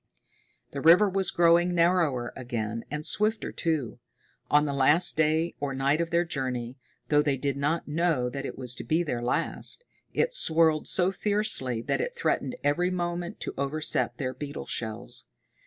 [0.71, 3.99] The river was growing narrower again, and swifter, too.
[4.49, 8.43] On the last day, or night, of their journey though they did not know that
[8.43, 13.39] it was to be their last it swirled so fiercely that it threatened every moment
[13.41, 15.25] to overset their beetle shells.